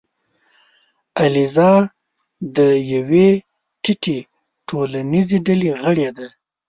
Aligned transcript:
الیزا 1.23 1.71
د 2.55 2.57
یوې 2.93 3.29
ټیټې 3.83 4.19
ټولنیزې 4.67 5.37
ډلې 5.47 5.69
غړې 5.81 6.09
ده. 6.17 6.27